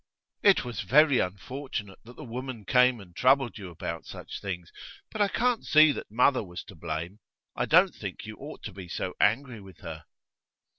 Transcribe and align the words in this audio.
'It 0.41 0.65
was 0.65 0.79
very 0.81 1.19
unfortunate 1.19 1.99
that 2.03 2.15
the 2.15 2.23
woman 2.23 2.65
came 2.65 2.99
and 2.99 3.15
troubled 3.15 3.59
you 3.59 3.69
about 3.69 4.03
such 4.03 4.41
things. 4.41 4.71
But 5.11 5.21
I 5.21 5.27
can't 5.27 5.63
see 5.63 5.91
that 5.91 6.09
mother 6.09 6.43
was 6.43 6.63
to 6.63 6.75
blame; 6.75 7.19
I 7.55 7.67
don't 7.67 7.93
think 7.93 8.25
you 8.25 8.35
ought 8.37 8.63
to 8.63 8.73
be 8.73 8.87
so 8.87 9.13
angry 9.19 9.61
with 9.61 9.81
her. 9.81 10.05